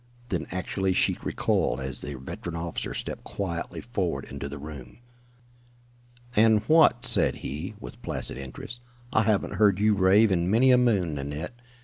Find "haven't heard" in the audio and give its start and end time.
9.21-9.77